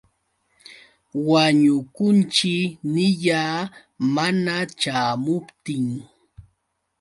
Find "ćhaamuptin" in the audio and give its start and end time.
4.79-5.87